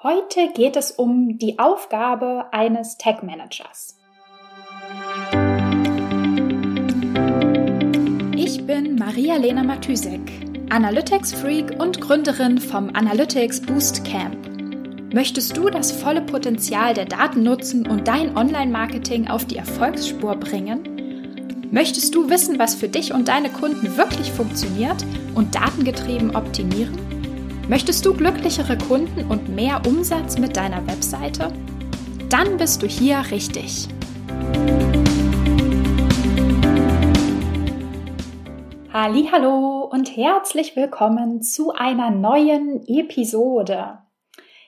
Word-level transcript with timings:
Heute 0.00 0.52
geht 0.54 0.76
es 0.76 0.92
um 0.92 1.38
die 1.38 1.58
Aufgabe 1.58 2.44
eines 2.52 2.98
Tech 2.98 3.22
Managers. 3.22 3.98
Ich 8.36 8.64
bin 8.64 8.94
Maria-Lena 8.94 9.64
Matysek, 9.64 10.20
Analytics-Freak 10.70 11.82
und 11.82 12.00
Gründerin 12.00 12.58
vom 12.58 12.90
Analytics 12.94 13.60
Boost 13.62 14.04
Camp. 14.04 14.36
Möchtest 15.12 15.56
du 15.56 15.68
das 15.68 15.90
volle 15.90 16.22
Potenzial 16.22 16.94
der 16.94 17.06
Daten 17.06 17.42
nutzen 17.42 17.84
und 17.84 18.06
dein 18.06 18.36
Online-Marketing 18.36 19.26
auf 19.26 19.46
die 19.46 19.56
Erfolgsspur 19.56 20.36
bringen? 20.36 21.72
Möchtest 21.72 22.14
du 22.14 22.30
wissen, 22.30 22.60
was 22.60 22.76
für 22.76 22.88
dich 22.88 23.12
und 23.12 23.26
deine 23.26 23.50
Kunden 23.50 23.96
wirklich 23.96 24.30
funktioniert 24.30 25.04
und 25.34 25.56
datengetrieben 25.56 26.36
optimieren? 26.36 27.17
Möchtest 27.68 28.06
du 28.06 28.14
glücklichere 28.14 28.78
Kunden 28.78 29.30
und 29.30 29.54
mehr 29.54 29.82
Umsatz 29.86 30.38
mit 30.38 30.56
deiner 30.56 30.86
Webseite? 30.86 31.52
Dann 32.30 32.56
bist 32.56 32.82
du 32.82 32.86
hier 32.86 33.22
richtig. 33.30 33.88
Hallo 38.90 39.84
und 39.84 40.16
herzlich 40.16 40.76
willkommen 40.76 41.42
zu 41.42 41.72
einer 41.72 42.10
neuen 42.10 42.86
Episode. 42.88 43.98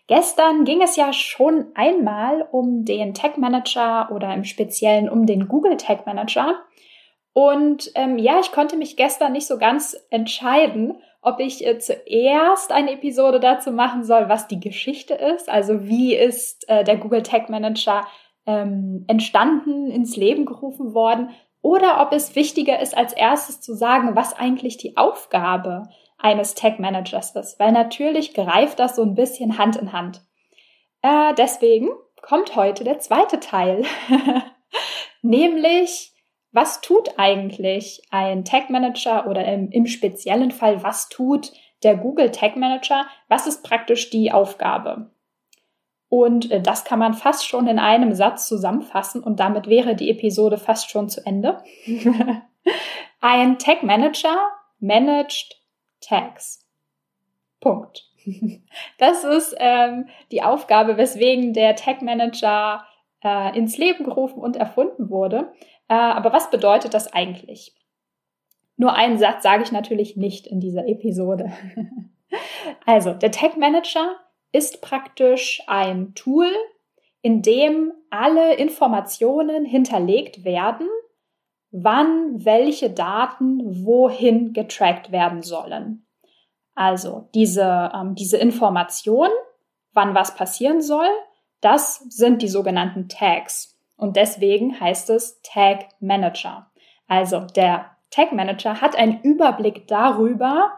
Gestern 0.07 0.65
ging 0.65 0.83
es 0.83 0.97
ja 0.97 1.15
schon 1.15 1.69
einmal 1.75 2.47
um 2.53 2.85
den 2.85 3.15
Tag 3.15 3.39
Manager 3.39 4.11
oder 4.15 4.35
im 4.35 4.45
Speziellen 4.45 5.09
um 5.09 5.25
den 5.25 5.49
Google 5.49 5.79
Tag 5.79 6.05
Manager. 6.05 6.55
Und 7.33 7.91
ähm, 7.95 8.19
ja, 8.19 8.41
ich 8.41 8.53
konnte 8.53 8.77
mich 8.77 8.97
gestern 8.97 9.33
nicht 9.33 9.47
so 9.47 9.59
ganz 9.59 9.97
entscheiden, 10.11 11.01
ob 11.23 11.39
ich 11.39 11.67
äh, 11.67 11.79
zuerst 11.79 12.73
eine 12.73 12.93
Episode 12.93 13.41
dazu 13.41 13.73
machen 13.73 14.05
soll, 14.05 14.29
was 14.29 14.49
die 14.49 14.61
Geschichte 14.61 15.15
ist. 15.15 15.49
Also 15.49 15.87
wie 15.87 16.15
ist 16.15 16.69
äh, 16.69 16.83
der 16.83 16.97
Google 16.97 17.23
Tag 17.23 17.49
Manager 17.49 18.07
ähm, 18.47 19.05
entstanden, 19.07 19.91
ins 19.91 20.17
Leben 20.17 20.47
gerufen 20.47 20.95
worden. 20.95 21.31
Oder 21.63 22.01
ob 22.01 22.13
es 22.13 22.35
wichtiger 22.37 22.81
ist, 22.81 22.97
als 22.97 23.13
erstes 23.13 23.61
zu 23.61 23.75
sagen, 23.75 24.17
was 24.17 24.33
eigentlich 24.33 24.79
die 24.79 24.97
Aufgabe 24.97 25.85
eines 26.17 26.55
Tag 26.55 26.81
Managers 26.81 27.37
ist. 27.37 27.61
Weil 27.61 27.73
natürlich 27.73 28.35
greift 28.35 28.79
das 28.79 28.97
so 28.97 29.03
ein 29.03 29.15
bisschen 29.15 29.59
Hand 29.59 29.77
in 29.77 29.93
Hand. 29.93 30.23
Äh, 31.03 31.35
deswegen 31.35 31.91
kommt 32.23 32.57
heute 32.57 32.85
der 32.85 32.99
zweite 32.99 33.41
Teil. 33.41 33.85
Nämlich 35.23 36.15
was 36.53 36.81
tut 36.81 37.19
eigentlich 37.19 38.03
ein 38.11 38.45
Tag 38.45 38.71
Manager 38.71 39.27
oder 39.29 39.45
im, 39.45 39.71
im 39.71 39.87
speziellen 39.87 40.51
Fall, 40.51 40.83
was 40.83 41.09
tut 41.09 41.53
der 41.83 41.97
Google 41.97 42.31
Tag 42.31 42.57
Manager? 42.57 43.07
Was 43.29 43.47
ist 43.47 43.63
praktisch 43.63 44.11
die 44.11 44.33
Aufgabe? 44.33 45.11
Und 46.09 46.51
äh, 46.51 46.61
das 46.61 46.85
kann 46.85 46.99
man 46.99 47.15
fast 47.15 47.47
schon 47.47 47.69
in 47.69 47.79
einem 47.79 48.15
Satz 48.15 48.49
zusammenfassen 48.49 49.23
und 49.23 49.39
damit 49.39 49.69
wäre 49.69 49.95
die 49.95 50.11
Episode 50.11 50.59
fast 50.59 50.91
schon 50.91 51.09
zu 51.09 51.25
Ende. 51.25 51.63
ein 53.21 53.59
Tag 53.59 53.83
Manager 53.83 54.37
managed 54.81 55.57
Tags. 56.01 56.67
Punkt. 57.61 58.07
Das 58.99 59.25
ist 59.25 59.57
ähm, 59.59 60.09
die 60.31 60.43
Aufgabe, 60.43 60.99
weswegen 60.99 61.55
der 61.55 61.75
Tag 61.75 62.03
Manager 62.03 62.85
äh, 63.23 63.57
ins 63.57 63.79
Leben 63.79 64.05
gerufen 64.05 64.41
und 64.41 64.57
erfunden 64.57 65.11
wurde. 65.11 65.53
Äh, 65.89 65.95
aber 65.95 66.33
was 66.33 66.51
bedeutet 66.51 66.95
das 66.95 67.13
eigentlich? 67.13 67.75
Nur 68.77 68.95
einen 68.95 69.19
Satz 69.19 69.43
sage 69.43 69.63
ich 69.63 69.73
natürlich 69.73 70.17
nicht 70.17 70.47
in 70.47 70.61
dieser 70.61 70.87
Episode. 70.89 71.53
also, 72.87 73.13
der 73.13 73.31
Tag 73.31 73.57
Manager 73.57 74.17
ist 74.53 74.81
praktisch 74.81 75.63
ein 75.67 76.15
Tool, 76.15 76.51
in 77.23 77.43
dem 77.43 77.93
alle 78.09 78.55
Informationen 78.55 79.65
hinterlegt 79.65 80.45
werden, 80.45 80.89
wann 81.71 82.45
welche 82.45 82.91
Daten 82.91 83.85
wohin 83.85 84.53
getrackt 84.53 85.13
werden 85.13 85.43
sollen. 85.43 86.07
Also 86.75 87.29
diese, 87.35 87.93
ähm, 87.95 88.15
diese 88.15 88.39
Information, 88.39 89.29
wann 89.93 90.15
was 90.15 90.35
passieren 90.35 90.81
soll, 90.81 91.09
das 91.61 91.99
sind 92.09 92.43
die 92.43 92.49
sogenannten 92.49 93.09
Tags. 93.09 93.79
Und 93.97 94.17
deswegen 94.17 94.81
heißt 94.81 95.11
es 95.11 95.41
Tag 95.43 95.89
Manager. 96.01 96.71
Also 97.07 97.41
der 97.41 97.97
Tag 98.11 98.33
Manager 98.33 98.81
hat 98.81 98.97
einen 98.97 99.21
Überblick 99.21 99.87
darüber, 99.87 100.73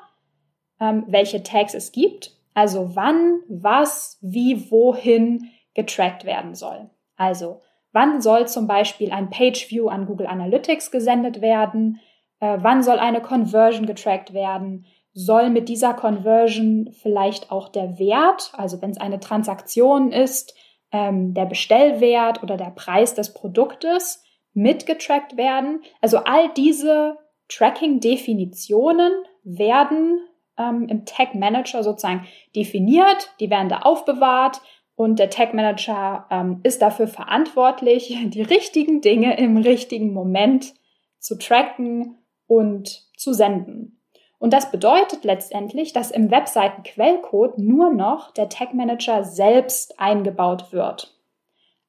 ähm, 0.81 1.04
welche 1.06 1.42
Tags 1.42 1.75
es 1.75 1.92
gibt, 1.92 2.37
also 2.54 2.97
wann, 2.97 3.41
was, 3.48 4.19
wie, 4.21 4.71
wohin 4.71 5.50
getrackt 5.75 6.25
werden 6.25 6.54
soll. 6.54 6.91
Also 7.16 7.62
wann 7.92 8.21
soll 8.21 8.48
zum 8.48 8.66
Beispiel 8.66 9.12
ein 9.12 9.31
Page 9.31 9.71
View 9.71 9.88
an 9.88 10.06
Google 10.06 10.26
Analytics 10.26 10.91
gesendet 10.91 11.41
werden, 11.41 12.00
äh, 12.41 12.59
wann 12.60 12.82
soll 12.82 12.98
eine 12.98 13.22
Conversion 13.22 13.87
getrackt 13.87 14.34
werden, 14.34 14.87
soll 15.15 15.50
mit 15.50 15.69
dieser 15.69 15.94
Conversion 15.94 16.91
vielleicht 16.92 17.50
auch 17.50 17.69
der 17.69 17.98
Wert, 17.98 18.53
also 18.56 18.82
wenn 18.82 18.91
es 18.91 18.98
eine 18.98 19.21
Transaktion 19.21 20.10
ist, 20.10 20.54
ähm, 20.92 21.34
der 21.34 21.47
Bestellwert 21.47 22.42
oder 22.42 22.56
der 22.56 22.70
Preis 22.70 23.14
des 23.14 23.32
Produktes 23.32 24.22
mitgetrackt 24.54 25.36
werden. 25.36 25.82
Also 26.00 26.19
all 26.19 26.53
diese 26.54 27.16
Tracking-Definitionen 27.48 29.12
werden 29.42 30.20
ähm, 30.58 30.86
im 30.88 31.04
Tag 31.04 31.34
Manager 31.34 31.82
sozusagen 31.82 32.26
definiert, 32.54 33.34
die 33.41 33.50
werden 33.50 33.69
da 33.69 33.78
aufbewahrt 33.78 34.60
und 34.94 35.19
der 35.19 35.30
Tag 35.30 35.54
Manager 35.54 36.26
ähm, 36.30 36.60
ist 36.62 36.82
dafür 36.82 37.09
verantwortlich, 37.09 38.16
die 38.26 38.42
richtigen 38.42 39.00
Dinge 39.00 39.36
im 39.38 39.56
richtigen 39.56 40.12
Moment 40.12 40.74
zu 41.19 41.38
tracken 41.38 42.19
und 42.47 43.09
zu 43.16 43.32
senden. 43.32 44.01
Und 44.42 44.53
das 44.53 44.72
bedeutet 44.72 45.22
letztendlich, 45.22 45.92
dass 45.92 46.10
im 46.10 46.28
Webseitenquellcode 46.28 47.58
nur 47.58 47.92
noch 47.92 48.32
der 48.32 48.48
Tag 48.48 48.75
Manager 48.75 49.22
selbst 49.22 50.00
eingebaut 50.00 50.72
wird. 50.72 51.16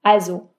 Also 0.03 0.49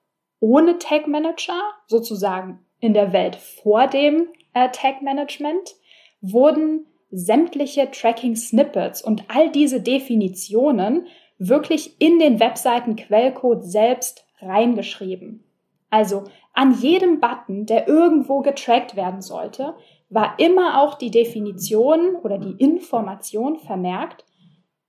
ohne 0.41 0.77
Tag 0.77 1.07
Manager, 1.07 1.57
sozusagen 1.87 2.59
in 2.81 2.93
der 2.93 3.13
Welt 3.13 3.37
vor 3.37 3.87
dem 3.87 4.27
äh, 4.53 4.69
Tag 4.71 5.03
Management, 5.03 5.75
wurden 6.19 6.85
sämtliche 7.11 7.89
Tracking 7.89 8.35
Snippets 8.35 9.01
und 9.01 9.23
all 9.29 9.49
diese 9.49 9.79
Definitionen 9.79 11.07
wirklich 11.37 11.95
in 12.01 12.19
den 12.19 12.41
Webseitenquellcode 12.41 13.63
selbst 13.63 14.27
reingeschrieben. 14.41 15.45
Also 15.89 16.25
an 16.51 16.77
jedem 16.77 17.21
Button, 17.21 17.65
der 17.65 17.87
irgendwo 17.87 18.41
getrackt 18.41 18.97
werden 18.97 19.21
sollte, 19.21 19.75
war 20.09 20.39
immer 20.39 20.81
auch 20.81 20.95
die 20.95 21.11
Definition 21.11 22.15
oder 22.15 22.37
die 22.37 22.55
Information 22.63 23.57
vermerkt, 23.57 24.25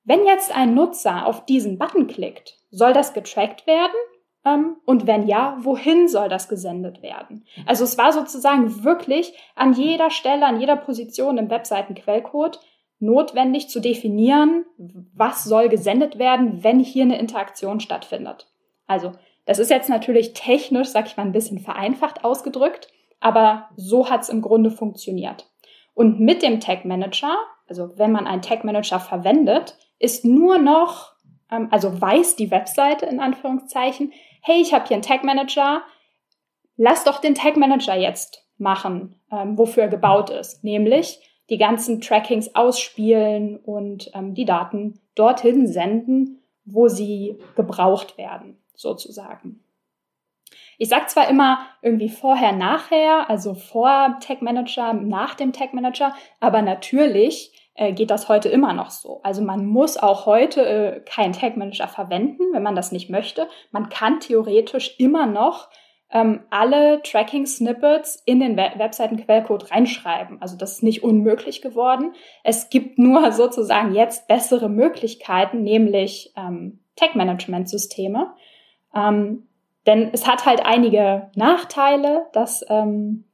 wenn 0.04 0.24
jetzt 0.24 0.54
ein 0.54 0.74
Nutzer 0.74 1.26
auf 1.26 1.44
diesen 1.46 1.78
Button 1.78 2.06
klickt, 2.06 2.58
soll 2.70 2.92
das 2.92 3.12
getrackt 3.12 3.66
werden? 3.66 3.96
Ähm, 4.44 4.76
und 4.84 5.06
wenn 5.06 5.26
ja, 5.26 5.58
wohin 5.60 6.08
soll 6.08 6.28
das 6.28 6.48
gesendet 6.48 7.02
werden? 7.02 7.44
Also 7.66 7.84
es 7.84 7.98
war 7.98 8.12
sozusagen 8.12 8.84
wirklich 8.84 9.34
an 9.56 9.72
jeder 9.72 10.10
Stelle, 10.10 10.46
an 10.46 10.60
jeder 10.60 10.76
Position 10.76 11.38
im 11.38 11.50
Webseitenquellcode 11.50 12.60
notwendig 12.98 13.68
zu 13.68 13.80
definieren, 13.80 14.64
was 15.12 15.44
soll 15.44 15.68
gesendet 15.68 16.18
werden, 16.18 16.62
wenn 16.62 16.78
hier 16.78 17.04
eine 17.04 17.18
Interaktion 17.18 17.80
stattfindet. 17.80 18.46
Also 18.86 19.12
das 19.44 19.58
ist 19.58 19.70
jetzt 19.70 19.90
natürlich 19.90 20.32
technisch, 20.32 20.88
sag 20.88 21.06
ich 21.06 21.16
mal, 21.16 21.24
ein 21.24 21.32
bisschen 21.32 21.58
vereinfacht 21.58 22.24
ausgedrückt, 22.24 22.88
aber 23.20 23.68
so 23.76 24.08
hat 24.10 24.22
es 24.22 24.28
im 24.28 24.42
Grunde 24.42 24.70
funktioniert. 24.70 25.50
Und 25.94 26.20
mit 26.20 26.42
dem 26.42 26.60
Tag 26.60 26.84
Manager, 26.84 27.36
also 27.68 27.96
wenn 27.96 28.12
man 28.12 28.26
einen 28.26 28.42
Tag 28.42 28.64
Manager 28.64 29.00
verwendet, 29.00 29.76
ist 29.98 30.24
nur 30.24 30.58
noch, 30.58 31.12
ähm, 31.50 31.68
also 31.70 32.00
weiß 32.00 32.36
die 32.36 32.50
Webseite 32.50 33.06
in 33.06 33.20
Anführungszeichen, 33.20 34.12
hey, 34.42 34.60
ich 34.60 34.74
habe 34.74 34.86
hier 34.86 34.96
einen 34.96 35.02
Tag 35.02 35.24
Manager, 35.24 35.82
lass 36.76 37.04
doch 37.04 37.20
den 37.20 37.34
Tag 37.34 37.56
Manager 37.56 37.96
jetzt 37.96 38.46
machen, 38.58 39.16
ähm, 39.32 39.56
wofür 39.58 39.84
er 39.84 39.88
gebaut 39.88 40.30
ist, 40.30 40.62
nämlich 40.64 41.20
die 41.50 41.58
ganzen 41.58 42.00
Trackings 42.00 42.54
ausspielen 42.54 43.56
und 43.58 44.10
ähm, 44.14 44.34
die 44.34 44.44
Daten 44.44 45.00
dorthin 45.14 45.66
senden, 45.66 46.42
wo 46.64 46.88
sie 46.88 47.38
gebraucht 47.54 48.18
werden, 48.18 48.58
sozusagen. 48.74 49.62
Ich 50.78 50.88
sage 50.88 51.06
zwar 51.06 51.28
immer 51.28 51.60
irgendwie 51.82 52.08
vorher, 52.08 52.52
nachher, 52.52 53.30
also 53.30 53.54
vor 53.54 54.18
Tag 54.20 54.42
Manager, 54.42 54.92
nach 54.92 55.34
dem 55.34 55.52
Tag 55.52 55.72
Manager, 55.72 56.14
aber 56.40 56.62
natürlich 56.62 57.52
äh, 57.74 57.92
geht 57.92 58.10
das 58.10 58.28
heute 58.28 58.48
immer 58.48 58.72
noch 58.72 58.90
so. 58.90 59.20
Also 59.22 59.42
man 59.42 59.66
muss 59.66 59.96
auch 59.96 60.26
heute 60.26 60.66
äh, 60.66 61.00
keinen 61.00 61.32
Tag 61.32 61.56
Manager 61.56 61.88
verwenden, 61.88 62.42
wenn 62.52 62.62
man 62.62 62.74
das 62.74 62.92
nicht 62.92 63.10
möchte. 63.10 63.48
Man 63.70 63.88
kann 63.88 64.20
theoretisch 64.20 64.96
immer 64.98 65.26
noch 65.26 65.68
ähm, 66.10 66.44
alle 66.50 67.02
Tracking-Snippets 67.02 68.22
in 68.24 68.40
den 68.40 68.56
We 68.56 68.70
Webseiten-Quellcode 68.76 69.70
reinschreiben. 69.70 70.40
Also 70.40 70.56
das 70.56 70.74
ist 70.74 70.82
nicht 70.82 71.02
unmöglich 71.02 71.62
geworden. 71.62 72.14
Es 72.44 72.70
gibt 72.70 72.98
nur 72.98 73.32
sozusagen 73.32 73.94
jetzt 73.94 74.28
bessere 74.28 74.68
Möglichkeiten, 74.68 75.62
nämlich 75.62 76.32
ähm, 76.36 76.80
Tech-Management-Systeme. 76.96 78.34
Ähm, 78.94 79.48
denn 79.86 80.10
es 80.12 80.26
hat 80.26 80.46
halt 80.46 80.64
einige 80.64 81.30
Nachteile, 81.34 82.26
das 82.32 82.64
ähm, 82.68 83.24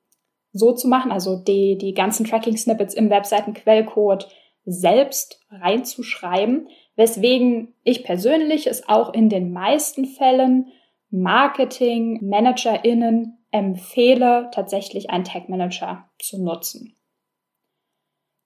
so 0.53 0.73
zu 0.73 0.89
machen, 0.89 1.11
also 1.11 1.37
die, 1.37 1.77
die 1.79 1.95
ganzen 1.95 2.27
Tracking-Snippets 2.27 2.95
im 2.95 3.11
Webseitenquellcode 3.11 4.29
selbst 4.65 5.41
reinzuschreiben, 5.51 6.69
weswegen 6.95 7.75
ich 7.83 8.05
persönlich 8.05 8.67
es 8.67 8.89
auch 8.89 9.13
in 9.13 9.29
den 9.29 9.53
meisten 9.53 10.05
Fällen 10.05 10.69
Marketing-ManagerInnen 11.11 13.39
empfehle, 13.51 14.51
tatsächlich 14.53 15.11
einen 15.11 15.25
Tag 15.25 15.49
Manager 15.49 16.09
zu 16.19 16.41
nutzen. 16.43 16.95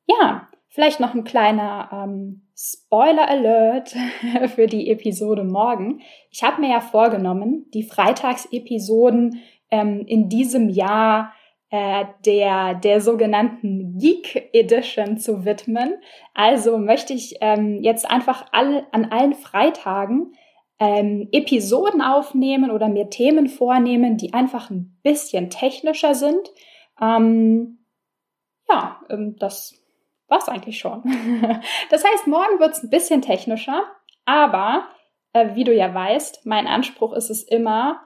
Ja, 0.06 0.45
vielleicht 0.76 1.00
noch 1.00 1.14
ein 1.14 1.24
kleiner 1.24 1.88
ähm, 1.90 2.42
Spoiler 2.54 3.26
Alert 3.30 3.96
für 4.54 4.66
die 4.66 4.90
Episode 4.90 5.42
morgen. 5.42 6.02
Ich 6.30 6.42
habe 6.42 6.60
mir 6.60 6.68
ja 6.68 6.80
vorgenommen, 6.80 7.64
die 7.72 7.82
Freitagsepisoden 7.82 9.40
ähm, 9.70 10.04
in 10.06 10.28
diesem 10.28 10.68
Jahr 10.68 11.32
äh, 11.70 12.04
der, 12.26 12.74
der 12.74 13.00
sogenannten 13.00 13.96
Geek 13.96 14.50
Edition 14.52 15.16
zu 15.16 15.46
widmen. 15.46 15.94
Also 16.34 16.76
möchte 16.76 17.14
ich 17.14 17.36
ähm, 17.40 17.82
jetzt 17.82 18.08
einfach 18.10 18.44
all, 18.52 18.86
an 18.92 19.06
allen 19.06 19.32
Freitagen 19.32 20.34
ähm, 20.78 21.30
Episoden 21.32 22.02
aufnehmen 22.02 22.70
oder 22.70 22.88
mir 22.88 23.08
Themen 23.08 23.48
vornehmen, 23.48 24.18
die 24.18 24.34
einfach 24.34 24.68
ein 24.68 24.98
bisschen 25.02 25.48
technischer 25.48 26.14
sind. 26.14 26.50
Ähm, 27.00 27.78
ja, 28.68 29.00
ähm, 29.08 29.36
das 29.38 29.85
war's 30.28 30.48
eigentlich 30.48 30.78
schon. 30.78 31.02
das 31.90 32.04
heißt, 32.04 32.26
morgen 32.26 32.58
wird's 32.58 32.82
ein 32.82 32.90
bisschen 32.90 33.22
technischer, 33.22 33.84
aber 34.24 34.88
äh, 35.32 35.54
wie 35.54 35.64
du 35.64 35.74
ja 35.74 35.92
weißt, 35.92 36.46
mein 36.46 36.66
Anspruch 36.66 37.12
ist 37.12 37.30
es 37.30 37.42
immer, 37.42 38.00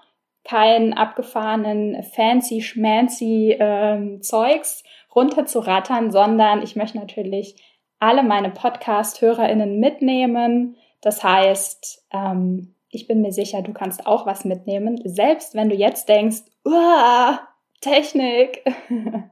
kein 0.45 0.95
abgefahrenen 0.95 2.03
fancy 2.03 2.63
schmancy 2.63 3.57
ähm, 3.59 4.23
Zeugs 4.23 4.85
runterzurattern, 5.15 6.11
sondern 6.11 6.63
ich 6.63 6.77
möchte 6.77 6.99
natürlich 6.99 7.63
alle 7.99 8.23
meine 8.23 8.51
Podcast-HörerInnen 8.51 9.79
mitnehmen, 9.79 10.77
das 11.03 11.23
heißt, 11.23 12.07
ähm, 12.13 12.75
ich 12.91 13.07
bin 13.07 13.23
mir 13.23 13.33
sicher, 13.33 13.63
du 13.63 13.73
kannst 13.73 14.07
auch 14.07 14.27
was 14.27 14.45
mitnehmen, 14.45 15.01
selbst 15.05 15.55
wenn 15.55 15.69
du 15.69 15.77
jetzt 15.77 16.09
denkst, 16.09 16.43
Uah, 16.65 17.41
Technik. 17.81 18.65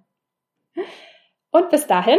Und 1.51 1.71
bis 1.71 1.87
dahin, 1.87 2.19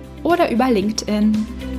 oder 0.23 0.51
über 0.51 0.69
LinkedIn. 0.69 1.70